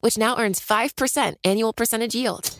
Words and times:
which 0.00 0.18
now 0.18 0.38
earns 0.38 0.60
5% 0.60 1.36
annual 1.44 1.72
percentage 1.72 2.14
yield. 2.14 2.50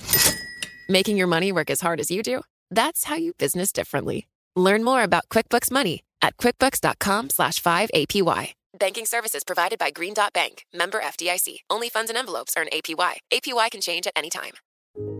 Making 0.89 1.17
your 1.17 1.27
money 1.27 1.53
work 1.53 1.71
as 1.71 1.81
hard 1.81 2.01
as 2.01 2.11
you 2.11 2.23
do? 2.23 2.43
That's 2.71 3.05
how 3.05 3.17
you 3.17 3.33
business 3.35 3.73
differently. 3.73 4.27
Learn 4.57 4.85
more 4.85 5.03
about 5.03 5.29
QuickBooks 5.29 5.71
Money 5.71 6.03
at 6.23 6.37
quickbooks.com 6.37 7.31
slash 7.31 7.63
5APY. 7.63 8.53
Banking 8.79 9.07
services 9.07 9.45
provided 9.45 9.79
by 9.79 9.91
Green 9.91 10.15
Dot 10.15 10.33
Bank, 10.33 10.65
member 10.73 11.01
FDIC. 11.01 11.59
Only 11.69 11.89
funds 11.89 12.11
and 12.11 12.17
envelopes 12.17 12.55
earn 12.57 12.69
APY. 12.73 13.15
APY 13.33 13.71
can 13.71 13.81
change 13.81 14.07
at 14.07 14.13
any 14.17 14.31
time. 14.31 14.53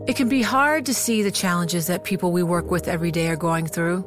It 0.07 0.15
can 0.15 0.29
be 0.29 0.41
hard 0.41 0.85
to 0.87 0.93
see 0.93 1.21
the 1.21 1.31
challenges 1.31 1.87
that 1.87 2.03
people 2.03 2.31
we 2.31 2.43
work 2.43 2.71
with 2.71 2.87
every 2.87 3.11
day 3.11 3.27
are 3.27 3.35
going 3.35 3.67
through. 3.67 4.05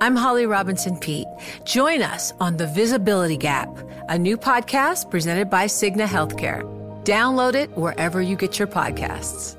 I'm 0.00 0.14
Holly 0.14 0.46
Robinson 0.46 0.98
Peete. 0.98 1.26
Join 1.64 2.02
us 2.02 2.32
on 2.38 2.56
The 2.58 2.66
Visibility 2.66 3.36
Gap, 3.36 3.68
a 4.08 4.18
new 4.18 4.36
podcast 4.36 5.10
presented 5.10 5.48
by 5.48 5.66
Cigna 5.66 6.06
Healthcare. 6.06 6.75
Download 7.06 7.54
it 7.54 7.70
wherever 7.76 8.20
you 8.20 8.34
get 8.34 8.58
your 8.58 8.66
podcasts. 8.66 9.56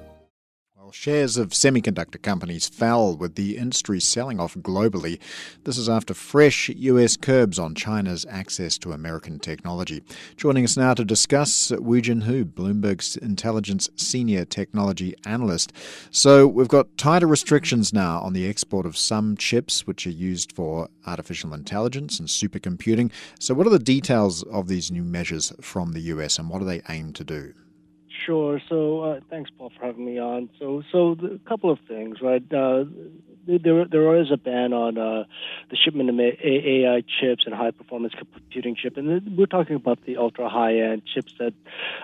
Shares 0.91 1.37
of 1.37 1.49
semiconductor 1.49 2.21
companies 2.21 2.67
fell 2.67 3.15
with 3.15 3.35
the 3.35 3.57
industry 3.57 3.99
selling 3.99 4.39
off 4.39 4.55
globally. 4.55 5.19
This 5.63 5.77
is 5.77 5.89
after 5.89 6.13
fresh 6.13 6.69
US 6.69 7.17
curbs 7.17 7.59
on 7.59 7.75
China's 7.75 8.25
access 8.29 8.77
to 8.79 8.91
American 8.91 9.39
technology. 9.39 10.03
Joining 10.37 10.63
us 10.63 10.77
now 10.77 10.93
to 10.93 11.03
discuss, 11.03 11.71
Woo 11.71 12.01
Jin 12.01 12.21
Ho, 12.21 12.43
Bloomberg's 12.43 13.17
intelligence 13.17 13.89
senior 13.95 14.45
technology 14.45 15.15
analyst. 15.25 15.73
So 16.11 16.47
we've 16.47 16.67
got 16.67 16.97
tighter 16.97 17.27
restrictions 17.27 17.91
now 17.91 18.19
on 18.19 18.33
the 18.33 18.47
export 18.47 18.85
of 18.85 18.97
some 18.97 19.35
chips 19.35 19.85
which 19.85 20.07
are 20.07 20.11
used 20.11 20.51
for 20.51 20.89
artificial 21.05 21.53
intelligence 21.53 22.19
and 22.19 22.27
supercomputing. 22.27 23.11
So, 23.39 23.53
what 23.53 23.67
are 23.67 23.71
the 23.71 23.79
details 23.79 24.43
of 24.43 24.67
these 24.67 24.91
new 24.91 25.03
measures 25.03 25.53
from 25.61 25.91
the 25.91 26.01
US 26.01 26.39
and 26.39 26.49
what 26.49 26.59
do 26.59 26.65
they 26.65 26.81
aim 26.89 27.13
to 27.13 27.23
do? 27.23 27.53
Sure. 28.27 28.59
So, 28.67 28.99
uh, 29.03 29.19
thanks, 29.29 29.49
Paul, 29.57 29.71
for 29.79 29.85
having 29.85 30.03
me 30.03 30.19
on. 30.19 30.49
So, 30.59 30.83
so 30.91 31.11
a 31.23 31.39
couple 31.47 31.71
of 31.71 31.79
things, 31.87 32.17
right? 32.21 32.43
Uh, 32.53 32.83
there, 33.47 33.85
there 33.85 34.17
is 34.17 34.31
a 34.31 34.35
ban 34.35 34.73
on 34.73 34.97
uh, 34.97 35.23
the 35.69 35.77
shipment 35.77 36.09
of 36.09 36.19
AI 36.19 37.03
chips 37.21 37.43
and 37.45 37.55
high 37.55 37.71
performance 37.71 38.13
computing 38.17 38.75
chip, 38.75 38.97
and 38.97 39.37
we're 39.37 39.45
talking 39.45 39.77
about 39.77 40.03
the 40.05 40.17
ultra 40.17 40.49
high 40.49 40.77
end 40.77 41.03
chips 41.05 41.33
that 41.39 41.53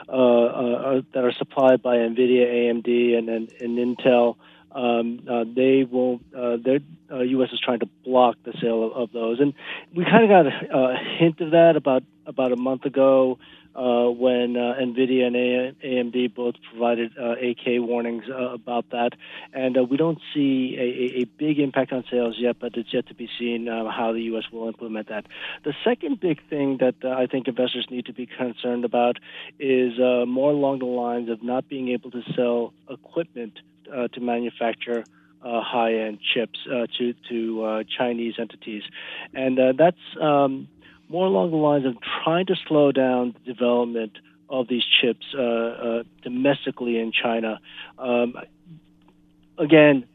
uh, 0.08 0.14
are, 0.14 1.02
that 1.14 1.26
are 1.26 1.34
supplied 1.34 1.82
by 1.82 1.98
NVIDIA, 1.98 2.72
AMD, 2.72 3.18
and 3.18 3.28
and, 3.28 3.52
and 3.60 3.98
Intel 3.98 4.38
um, 4.72 5.20
uh, 5.30 5.44
they. 5.44 5.84
Uh, 5.84 6.58
their 6.64 6.80
uh, 7.12 7.20
U.S. 7.20 7.50
is 7.54 7.60
trying 7.60 7.80
to 7.80 7.90
block 8.06 8.38
the 8.44 8.54
sale 8.62 8.84
of, 8.86 8.92
of 8.94 9.12
those, 9.12 9.40
and 9.40 9.54
we 9.96 10.06
kind 10.06 10.24
of 10.24 10.30
got 10.30 10.46
a, 10.48 10.78
a, 10.78 10.98
hint 11.20 11.40
of 11.42 11.52
that 11.52 11.76
about 11.76 12.04
about 12.26 12.52
a 12.52 12.56
month 12.56 12.86
ago 12.86 13.38
uh, 13.76 14.08
when 14.08 14.56
uh, 14.56 14.76
NVIDIA 14.80 15.26
and 15.28 15.76
AMD 15.82 16.36
both 16.36 16.56
provided 16.70 17.12
uh, 17.18 17.36
8-K 17.42 17.80
warnings 17.80 18.24
about 18.32 18.90
that, 18.92 19.14
and 19.52 19.76
we 19.90 19.98
don't 19.98 20.20
see 20.34 20.76
a, 20.78 21.22
a, 21.22 21.26
big 21.26 21.60
impact 21.60 21.92
on 21.92 22.04
sales 22.10 22.36
yet, 22.38 22.58
but 22.60 22.78
it's 22.78 22.94
yet 22.94 23.08
to 23.08 23.16
be 23.16 23.28
seen 23.40 23.66
how 23.66 24.12
the 24.14 24.22
U.S. 24.24 24.44
will 24.52 24.68
implement 24.68 25.10
that. 25.10 25.26
The 25.64 25.74
second 25.84 26.20
big 26.20 26.40
thing 26.50 26.78
that 26.82 27.04
I 27.04 27.26
think 27.26 27.48
investors 27.48 27.88
need 27.90 28.06
to 28.06 28.14
be 28.14 28.28
concerned 28.28 28.86
about 28.86 29.18
is 29.60 29.98
more 29.98 30.52
along 30.52 30.80
the 30.80 30.86
lines 30.86 31.30
of 31.30 31.42
not 31.42 31.68
being 31.68 31.90
able 31.90 32.12
to 32.12 32.22
sell 32.36 32.74
equipment 32.90 33.60
uh, 33.92 34.08
to 34.10 34.20
manufacture 34.20 35.04
uh, 35.44 35.62
high-end 35.62 36.20
chips 36.34 36.60
uh, 36.68 36.88
to 36.98 37.14
to 37.30 37.84
Chinese 37.98 38.36
entities, 38.40 38.84
and 39.34 39.60
that's 39.78 39.98
um, 40.22 40.68
more 41.10 41.26
along 41.26 41.52
the 41.52 41.58
lines 41.58 41.86
of 41.86 41.96
trying 42.24 42.46
to 42.46 42.56
slow 42.68 42.92
down 42.92 43.34
the 43.34 43.54
development 43.54 44.18
of 44.50 44.68
these 44.68 44.84
chips 45.02 45.26
domestically 46.22 47.00
in 47.00 47.12
China. 47.12 47.60
Um, 47.98 48.36
again, 49.58 50.06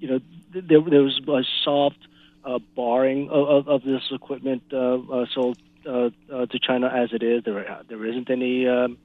you 0.00 0.08
know, 0.08 0.20
there, 0.52 0.80
there 0.80 1.02
was 1.02 1.20
a 1.28 1.42
soft 1.64 1.98
uh, 2.44 2.58
barring 2.74 3.28
of, 3.28 3.68
of, 3.68 3.82
this 3.82 4.02
equipment 4.10 4.62
uh, 4.72 4.96
uh, 4.96 5.26
sold 5.34 5.58
to 5.84 6.58
China 6.62 6.88
as 6.88 7.10
it 7.12 7.22
is. 7.22 7.44
There, 7.44 7.82
there 7.88 8.06
isn't 8.06 8.30
any 8.30 8.66
um, 8.66 8.96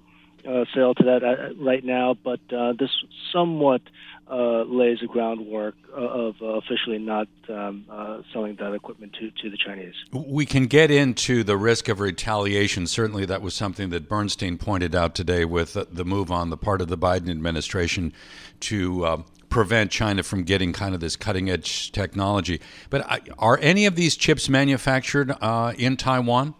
uh, 0.48 0.66
sale 0.74 0.94
to 0.96 1.04
that 1.04 1.24
uh, 1.24 1.54
right 1.64 1.84
now, 1.84 2.16
but 2.24 2.40
uh, 2.54 2.74
this 2.78 2.90
somewhat 3.32 3.82
uh, 4.30 4.64
lays 4.64 5.00
the 5.02 5.08
groundwork 5.08 5.76
uh, 5.92 6.02
of 6.02 6.36
uh, 6.42 6.46
officially 6.46 6.98
not 6.98 7.28
um, 7.48 7.86
selling 8.34 8.56
that 8.56 8.74
equipment 8.74 9.14
to, 9.14 9.30
to 9.42 9.50
the 9.50 9.58
Chinese. 9.58 9.94
We 10.12 10.46
can 10.46 10.66
get 10.66 10.90
into 10.90 11.44
the 11.44 11.58
risk 11.58 11.88
of 11.90 12.00
retaliation. 12.00 12.88
Certainly, 12.88 13.26
that 13.26 13.42
was 13.42 13.54
something 13.54 13.90
that 13.92 14.10
Bernstein 14.10 14.58
pointed 14.58 14.96
out 14.96 15.14
today 15.14 15.46
with 15.46 15.78
the 15.92 16.06
move 16.06 16.32
on 16.32 16.50
the 16.50 16.58
part 16.58 16.82
of 16.82 16.88
the 16.88 16.98
Biden 16.98 17.30
administration 17.30 18.14
to 18.62 19.24
prevent 19.50 19.92
China 19.92 20.24
from 20.24 20.44
getting 20.44 20.74
kind 20.74 20.96
of 20.96 21.02
this 21.02 21.16
cutting 21.16 21.50
edge 21.50 21.92
technology. 21.92 22.60
But 22.90 23.22
are 23.38 23.60
any 23.62 23.86
of 23.86 23.96
these 23.96 24.16
chips 24.16 24.50
manufactured 24.50 25.36
in 25.78 25.98
Taiwan? 25.98 26.56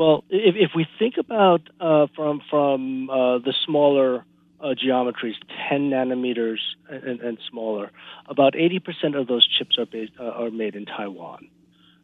Well, 0.00 0.24
if, 0.30 0.54
if 0.56 0.70
we 0.74 0.86
think 0.98 1.18
about 1.18 1.60
uh, 1.78 2.06
from 2.16 2.40
from 2.48 3.10
uh, 3.10 3.36
the 3.36 3.52
smaller 3.66 4.24
uh, 4.58 4.68
geometries, 4.68 5.34
10 5.68 5.90
nanometers 5.90 6.56
and, 6.88 7.20
and, 7.20 7.38
smaller, 7.50 7.90
about 8.26 8.54
80% 8.54 9.14
of 9.14 9.26
those 9.26 9.46
chips 9.46 9.76
are 9.78 9.84
based, 9.84 10.12
uh, 10.18 10.24
are 10.24 10.50
made 10.50 10.74
in 10.74 10.86
Taiwan, 10.86 11.48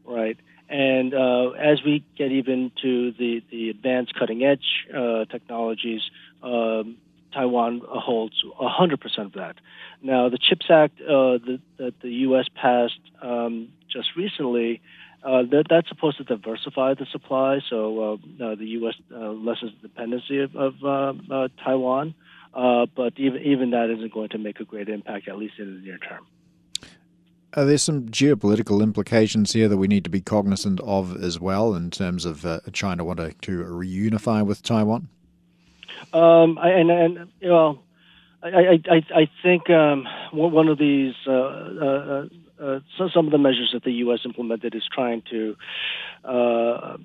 right? 0.05 0.37
And 0.69 1.15
uh, 1.15 1.53
as 1.53 1.83
we 1.83 2.05
get 2.19 2.33
even 2.33 2.71
to 2.83 3.13
the, 3.13 3.43
the 3.51 3.71
advanced 3.71 4.15
cutting 4.15 4.45
edge 4.45 4.87
uh, 4.95 5.25
technologies, 5.25 6.03
um, 6.43 6.99
Taiwan 7.33 7.81
holds 7.83 8.45
100% 8.61 9.19
of 9.19 9.33
that. 9.33 9.57
Now, 10.03 10.29
the 10.29 10.39
CHIPS 10.39 10.67
Act 10.69 10.99
that 10.99 11.95
the 12.03 12.11
U.S. 12.11 12.47
passed 12.55 13.01
um, 13.23 13.69
just 13.91 14.17
recently 14.17 14.83
uh, 15.27 15.43
that, 15.43 15.65
that's 15.69 15.89
supposed 15.89 16.19
to 16.19 16.25
diversify 16.25 16.95
the 16.95 17.05
supply, 17.11 17.59
so 17.69 18.19
uh, 18.41 18.45
uh, 18.45 18.55
the 18.55 18.67
U.S. 18.79 18.95
Uh, 19.13 19.33
lessens 19.33 19.73
the 19.83 19.89
dependency 19.89 20.39
of, 20.39 20.55
of 20.55 20.75
uh, 20.85 21.35
uh, 21.35 21.49
Taiwan. 21.65 22.15
but 22.55 23.13
even 23.17 23.43
even 23.43 23.71
that 23.71 23.91
isn't 23.91 24.13
going 24.13 24.29
to 24.29 24.39
make 24.39 24.61
a 24.61 24.65
great 24.65 24.89
impact, 24.89 25.27
at 25.27 25.37
least 25.37 25.55
in 25.59 25.75
the 25.75 25.81
near 25.81 25.99
term. 25.99 26.25
Are 27.55 27.65
there 27.65 27.79
some 27.79 28.07
geopolitical 28.07 28.83
implications 28.83 29.53
here 29.53 29.69
that 29.69 29.79
we 29.79 29.89
need 29.89 30.05
to 30.05 30.11
be 30.11 30.21
cognizant 30.21 30.79
of 30.81 31.17
as 31.21 31.41
well, 31.41 31.75
in 31.75 31.91
terms 31.91 32.25
of 32.25 32.47
China 32.73 33.05
wanting 33.05 33.35
to 33.43 33.65
reunify 33.65 34.47
with 34.47 34.63
Taiwan? 34.63 35.09
Um, 36.13 36.57
I, 36.59 36.71
and, 36.71 36.91
and 36.91 37.29
you 37.41 37.49
know, 37.49 37.81
I, 38.43 38.79
I, 38.89 39.03
I 39.15 39.31
think 39.43 39.71
um, 39.71 40.07
one 40.31 40.69
of 40.69 40.79
these 40.79 41.15
uh, 41.27 42.27
so 42.59 43.09
some 43.13 43.27
of 43.27 43.33
the 43.33 43.39
measures 43.39 43.71
that 43.73 43.85
the 43.85 43.93
U.S. 43.93 44.21
implemented 44.25 44.75
is 44.75 44.83
trying 44.93 45.23
to, 45.31 45.57
uh, 46.25 46.97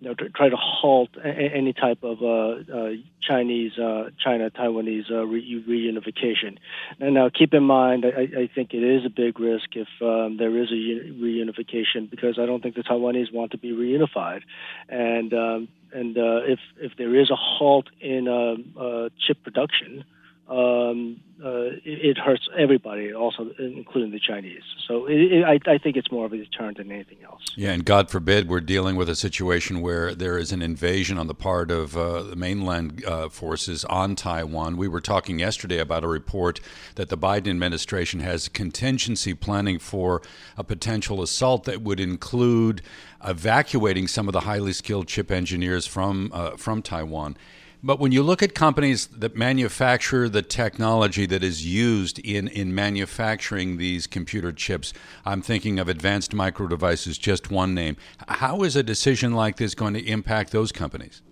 you 0.00 0.08
know, 0.08 0.14
try 0.14 0.48
to 0.48 0.56
halt 0.56 1.10
any 1.22 1.72
type 1.72 2.02
of 2.02 2.22
uh, 2.22 2.74
uh, 2.74 2.90
Chinese, 3.20 3.78
uh, 3.78 4.10
China 4.18 4.50
Taiwanese 4.50 5.10
uh, 5.10 5.26
re- 5.26 5.64
reunification. 5.68 6.56
And 7.00 7.14
now, 7.14 7.28
keep 7.28 7.52
in 7.52 7.64
mind, 7.64 8.06
I, 8.06 8.42
I 8.42 8.50
think 8.54 8.72
it 8.72 8.82
is 8.82 9.04
a 9.04 9.10
big 9.10 9.38
risk 9.38 9.76
if 9.76 9.88
um, 10.00 10.38
there 10.38 10.56
is 10.56 10.70
a 10.70 10.74
reunification 10.74 12.08
because 12.10 12.38
I 12.38 12.46
don't 12.46 12.62
think 12.62 12.76
the 12.76 12.82
Taiwanese 12.82 13.32
want 13.32 13.52
to 13.52 13.58
be 13.58 13.72
reunified, 13.72 14.42
and 14.88 15.34
um, 15.34 15.68
and 15.92 16.16
uh, 16.16 16.42
if 16.44 16.60
if 16.78 16.92
there 16.96 17.14
is 17.14 17.30
a 17.30 17.36
halt 17.36 17.88
in 18.00 18.26
uh, 18.26 18.80
uh, 18.80 19.08
chip 19.18 19.42
production 19.42 20.04
um, 20.50 21.20
uh, 21.42 21.70
it, 21.84 22.04
it, 22.04 22.18
hurts 22.18 22.48
everybody, 22.58 23.14
also 23.14 23.50
including 23.60 24.10
the 24.10 24.18
Chinese. 24.18 24.62
So 24.86 25.06
it, 25.06 25.32
it, 25.32 25.44
I, 25.44 25.60
I, 25.70 25.78
think 25.78 25.96
it's 25.96 26.10
more 26.10 26.26
of 26.26 26.32
a 26.32 26.38
deterrent 26.38 26.78
than 26.78 26.90
anything 26.90 27.18
else. 27.24 27.40
Yeah, 27.54 27.70
and 27.70 27.84
God 27.84 28.10
forbid 28.10 28.48
we're 28.48 28.60
dealing 28.60 28.96
with 28.96 29.08
a 29.08 29.14
situation 29.14 29.80
where 29.80 30.12
there 30.12 30.36
is 30.36 30.50
an 30.50 30.60
invasion 30.60 31.18
on 31.18 31.28
the 31.28 31.36
part 31.36 31.70
of 31.70 31.96
uh, 31.96 32.24
the 32.24 32.34
mainland 32.34 33.04
uh, 33.04 33.28
forces 33.28 33.84
on 33.84 34.16
Taiwan. 34.16 34.76
We 34.76 34.88
were 34.88 35.00
talking 35.00 35.38
yesterday 35.38 35.78
about 35.78 36.02
a 36.02 36.08
report 36.08 36.60
that 36.96 37.10
the 37.10 37.16
Biden 37.16 37.48
administration 37.48 38.18
has 38.18 38.48
contingency 38.48 39.34
planning 39.34 39.78
for 39.78 40.20
a 40.56 40.64
potential 40.64 41.22
assault 41.22 41.62
that 41.64 41.80
would 41.82 42.00
include 42.00 42.82
evacuating 43.24 44.08
some 44.08 44.28
of 44.28 44.32
the 44.32 44.40
highly 44.40 44.72
skilled 44.72 45.06
chip 45.06 45.30
engineers 45.30 45.86
from 45.86 46.32
uh, 46.34 46.56
from 46.56 46.82
Taiwan. 46.82 47.36
But 47.82 47.98
when 47.98 48.12
you 48.12 48.22
look 48.22 48.42
at 48.42 48.54
companies 48.54 49.06
that 49.06 49.36
manufacture 49.36 50.28
the 50.28 50.42
technology 50.42 51.24
that 51.24 51.42
is 51.42 51.66
used 51.66 52.18
in, 52.18 52.48
in 52.48 52.74
manufacturing 52.74 53.78
these 53.78 54.06
computer 54.06 54.52
chips, 54.52 54.92
I'm 55.24 55.40
thinking 55.40 55.78
of 55.78 55.88
Advanced 55.88 56.34
Micro 56.34 56.66
Devices, 56.66 57.16
just 57.16 57.50
one 57.50 57.72
name. 57.72 57.96
How 58.28 58.64
is 58.64 58.76
a 58.76 58.82
decision 58.82 59.32
like 59.32 59.56
this 59.56 59.74
going 59.74 59.94
to 59.94 60.06
impact 60.06 60.52
those 60.52 60.72
companies? 60.72 61.22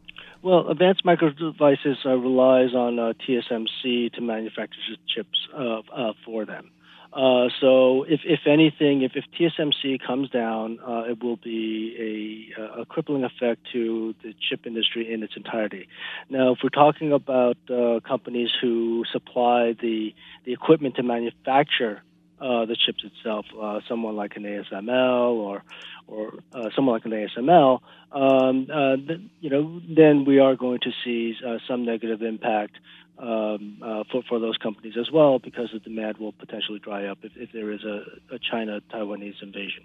Well, 0.40 0.68
Advanced 0.68 1.04
Micro 1.04 1.30
Devices 1.30 1.98
uh, 2.06 2.16
relies 2.16 2.72
on 2.74 2.98
uh, 2.98 3.12
TSMC 3.28 4.12
to 4.14 4.20
manufacture 4.22 4.78
chips 5.14 5.36
uh, 5.54 5.80
uh, 5.92 6.12
for 6.24 6.46
them. 6.46 6.70
Uh, 7.12 7.48
so, 7.60 8.04
if, 8.04 8.20
if 8.24 8.40
anything, 8.46 9.02
if, 9.02 9.12
if 9.14 9.24
TSMC 9.38 9.98
comes 10.06 10.28
down, 10.28 10.78
uh, 10.86 11.04
it 11.08 11.22
will 11.22 11.36
be 11.36 12.52
a, 12.58 12.80
a, 12.82 12.84
crippling 12.86 13.24
effect 13.24 13.66
to 13.72 14.14
the 14.22 14.34
chip 14.48 14.66
industry 14.66 15.10
in 15.10 15.22
its 15.22 15.32
entirety. 15.34 15.88
Now, 16.28 16.52
if 16.52 16.58
we're 16.62 16.68
talking 16.68 17.12
about 17.12 17.56
uh, 17.70 18.00
companies 18.06 18.50
who 18.60 19.04
supply 19.10 19.74
the, 19.80 20.14
the 20.44 20.52
equipment 20.52 20.96
to 20.96 21.02
manufacture 21.02 22.02
uh, 22.40 22.66
the 22.66 22.76
chips 22.76 23.02
itself, 23.02 23.46
uh, 23.60 23.80
someone 23.88 24.14
like 24.14 24.36
an 24.36 24.44
ASML 24.44 25.32
or 25.32 25.64
or 26.06 26.32
someone 26.74 26.94
like 26.94 27.04
an 27.04 27.10
ASML, 27.10 27.80
um, 28.12 28.66
th- 29.06 29.20
you 29.40 29.50
know, 29.50 29.82
then 29.86 30.24
we 30.24 30.38
are 30.38 30.56
going 30.56 30.80
to 30.80 30.90
see 31.04 31.34
some 31.66 31.84
negative 31.84 32.22
impact 32.22 32.78
um, 33.18 33.82
uh, 33.82 34.04
for, 34.10 34.22
for 34.28 34.38
those 34.38 34.56
companies 34.56 34.94
as 34.98 35.10
well 35.10 35.38
because 35.38 35.70
the 35.72 35.80
demand 35.80 36.18
will 36.18 36.32
potentially 36.32 36.78
dry 36.78 37.06
up 37.06 37.18
if, 37.22 37.32
if 37.36 37.50
there 37.52 37.72
is 37.72 37.84
a, 37.84 38.04
a 38.34 38.38
China 38.38 38.80
Taiwanese 38.92 39.42
invasion. 39.42 39.84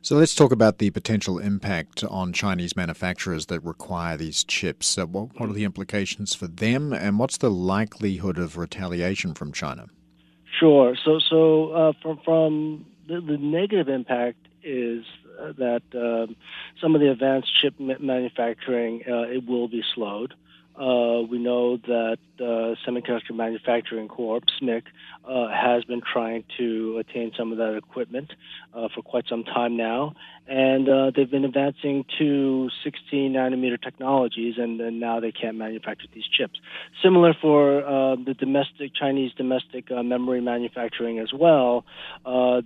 So 0.00 0.16
let's 0.16 0.34
talk 0.34 0.52
about 0.52 0.78
the 0.78 0.90
potential 0.90 1.38
impact 1.38 2.04
on 2.04 2.32
Chinese 2.32 2.76
manufacturers 2.76 3.46
that 3.46 3.60
require 3.60 4.16
these 4.16 4.44
chips. 4.44 4.96
Uh, 4.96 5.06
what, 5.06 5.38
what, 5.38 5.50
are 5.50 5.52
the 5.52 5.64
implications 5.64 6.34
for 6.34 6.46
them, 6.46 6.92
and 6.92 7.18
what's 7.18 7.38
the 7.38 7.50
likelihood 7.50 8.38
of 8.38 8.56
retaliation 8.56 9.34
from 9.34 9.52
China? 9.52 9.86
Sure. 10.58 10.96
So, 11.04 11.18
so 11.18 11.70
uh, 11.72 11.92
from 12.00 12.18
from 12.24 12.86
the, 13.06 13.20
the, 13.20 13.36
negative 13.36 13.88
impact 13.88 14.48
is 14.62 15.04
that 15.38 15.82
um, 15.94 16.36
some 16.80 16.94
of 16.94 17.00
the 17.00 17.10
advanced 17.10 17.50
chip 17.60 17.74
manufacturing 17.78 19.02
uh, 19.08 19.22
it 19.22 19.46
will 19.46 19.68
be 19.68 19.82
slowed. 19.94 20.34
Uh, 20.78 21.22
we 21.28 21.38
know 21.38 21.76
that 21.76 22.18
uh, 22.38 22.74
Semiconductor 22.86 23.34
Manufacturing 23.34 24.06
Corp, 24.06 24.44
SMIC, 24.62 24.84
uh, 25.28 25.48
has 25.48 25.82
been 25.84 26.00
trying 26.00 26.44
to 26.56 26.98
attain 26.98 27.32
some 27.36 27.50
of 27.50 27.58
that 27.58 27.76
equipment 27.76 28.32
uh, 28.72 28.86
for 28.94 29.02
quite 29.02 29.24
some 29.28 29.42
time 29.42 29.76
now, 29.76 30.14
and 30.46 30.88
uh, 30.88 31.10
they've 31.14 31.30
been 31.30 31.44
advancing 31.44 32.04
to 32.18 32.70
16 32.84 33.32
nanometer 33.32 33.80
technologies, 33.82 34.54
and, 34.56 34.80
and, 34.80 35.00
now 35.00 35.20
they 35.20 35.32
can't 35.32 35.56
manufacture 35.56 36.06
these 36.14 36.26
chips. 36.26 36.58
Similar 37.02 37.34
for 37.40 37.84
uh, 37.84 38.16
the 38.16 38.34
domestic 38.34 38.94
Chinese 38.94 39.32
domestic 39.36 39.90
memory 39.90 40.40
manufacturing 40.40 41.18
as 41.18 41.32
well. 41.32 41.84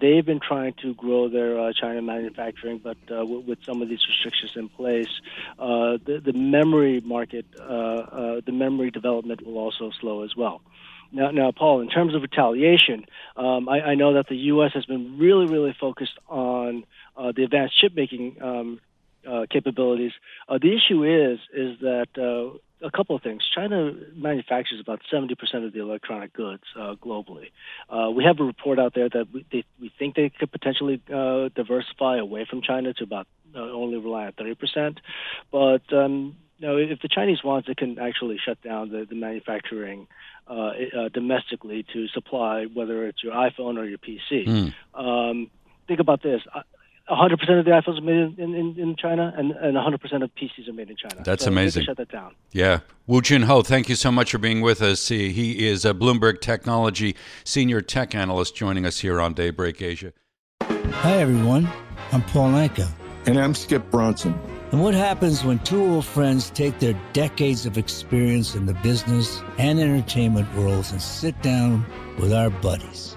They've 0.00 0.24
been 0.24 0.40
trying 0.40 0.74
to 0.82 0.94
grow 0.94 1.28
their 1.28 1.72
China 1.72 2.02
manufacturing, 2.02 2.78
but 2.78 2.96
w- 3.06 3.40
with 3.40 3.58
some 3.64 3.82
of 3.82 3.88
these 3.88 4.06
restrictions 4.08 4.52
in 4.56 4.68
place, 4.68 5.08
the, 5.58 6.20
the, 6.24 6.32
memory 6.32 7.00
market 7.00 7.46
uh, 7.60 8.40
the 8.44 8.52
memory 8.52 8.90
development 8.90 9.44
will 9.46 9.58
also 9.58 9.90
slow 10.00 10.22
as 10.22 10.36
well. 10.36 10.62
Now, 11.12 11.30
now, 11.30 11.52
Paul, 11.52 11.82
in 11.82 11.88
terms 11.88 12.14
of 12.14 12.22
retaliation, 12.22 13.04
um, 13.36 13.68
I, 13.68 13.80
I, 13.82 13.94
know 13.94 14.14
that 14.14 14.28
the 14.28 14.36
U.S. 14.36 14.72
has 14.72 14.86
been 14.86 15.18
really, 15.18 15.46
really 15.46 15.76
focused 15.78 16.18
on 16.26 16.84
uh, 17.16 17.32
the 17.36 17.44
advanced 17.44 17.78
chip 17.78 17.94
making 17.94 18.40
um, 18.40 18.80
uh, 19.28 19.44
capabilities. 19.50 20.12
Uh, 20.48 20.58
the 20.58 20.74
issue 20.74 21.04
is 21.04 21.38
is 21.54 21.78
that 21.80 22.08
uh, 22.16 22.56
a 22.82 22.90
couple 22.90 23.17
of 23.17 23.23
things. 23.23 23.43
China 23.55 23.93
manufactures 24.14 24.81
about 24.81 25.00
70% 25.12 25.32
of 25.64 25.73
the 25.73 25.81
electronic 25.81 26.32
goods 26.32 26.64
uh, 26.76 26.94
globally. 26.94 27.50
Uh, 27.88 28.11
we 28.11 28.25
have 28.25 28.40
a 28.40 28.44
report 28.44 28.79
out 28.79 28.94
there 28.94 29.08
that 29.08 29.32
we, 29.32 29.46
they, 29.52 29.64
we 29.81 29.93
think 29.99 30.17
they 30.17 30.31
could 30.31 30.50
potentially 30.50 31.00
uh, 31.12 31.49
diversify 31.55 32.19
away 32.19 32.46
from 32.49 32.62
China 32.62 32.93
to 32.94 33.05
about 33.05 33.26
only 33.55 33.99
rely 33.99 34.26
on 34.26 34.32
30%. 34.32 34.99
But 35.50 35.82
um, 35.93 36.37
no, 36.58 36.76
if 36.76 37.00
the 37.00 37.08
Chinese 37.08 37.43
want, 37.44 37.67
they 37.67 37.75
can 37.75 37.99
actually 37.99 38.38
shut 38.43 38.62
down 38.62 38.90
the, 38.90 39.05
the 39.08 39.17
manufacturing 39.17 40.06
uh, 40.49 40.52
uh, 40.52 41.08
domestically 41.12 41.85
to 41.93 42.08
supply 42.08 42.67
whether 42.73 43.06
it's 43.06 43.23
your 43.23 43.32
iPhone 43.32 43.78
or 43.78 43.85
your 43.85 43.99
PC. 43.99 44.46
Mm. 44.46 44.75
Um, 44.94 45.50
think 45.88 46.00
about 46.00 46.23
this. 46.23 46.40
100% 47.12 47.59
of 47.59 47.64
the 47.64 47.70
iPhones 47.70 47.99
are 47.99 48.03
made 48.03 48.38
in, 48.38 48.55
in, 48.55 48.79
in 48.79 48.97
China, 48.97 49.32
and, 49.37 49.53
and 49.53 49.76
100% 49.76 50.23
of 50.23 50.31
PCs 50.35 50.69
are 50.69 50.73
made 50.73 50.88
in 50.88 50.97
China. 50.97 51.23
That's 51.23 51.44
so 51.44 51.50
amazing. 51.50 51.85
Shut 51.85 51.99
that 51.99 52.11
down. 52.11 52.35
Yeah. 52.53 52.81
Woo 53.06 53.20
Jin 53.20 53.43
Ho, 53.43 53.62
thank 53.62 53.88
you 53.88 53.94
so 53.94 54.11
much 54.11 54.32
for 54.32 54.38
being 54.38 54.62
with 54.62 54.81
us. 54.81 55.09
He 55.09 55.67
is 55.67 55.85
a 55.85 55.93
Bloomberg 55.93 56.41
Technology 56.41 57.14
Senior 57.44 57.82
Tech 57.82 58.14
Analyst 58.14 58.56
joining 58.56 58.87
us 58.87 59.00
here 59.00 59.20
on 59.20 59.35
Daybreak 59.35 59.82
Asia. 59.82 60.12
Hi, 60.62 61.17
everyone. 61.19 61.69
I'm 62.12 62.23
Paul 62.23 62.50
Anka. 62.53 62.88
And 63.26 63.38
I'm 63.38 63.55
Skip 63.55 63.91
Bronson. 63.91 64.38
And 64.73 64.82
what 64.82 64.94
happens 64.94 65.44
when 65.44 65.59
two 65.61 65.82
old 65.82 66.06
friends 66.06 66.49
take 66.49 66.79
their 66.79 66.99
decades 67.12 67.67
of 67.67 67.76
experience 67.76 68.55
in 68.55 68.64
the 68.64 68.75
business 68.75 69.43
and 69.59 69.79
entertainment 69.79 70.53
worlds 70.56 70.93
and 70.93 71.03
sit 71.03 71.41
down 71.43 71.85
with 72.19 72.32
our 72.32 72.49
buddies? 72.49 73.17